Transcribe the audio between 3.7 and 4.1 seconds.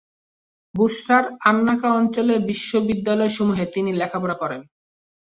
তিনি